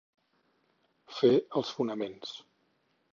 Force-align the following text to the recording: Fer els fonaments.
Fer 1.17 1.31
els 1.61 1.73
fonaments. 1.81 2.33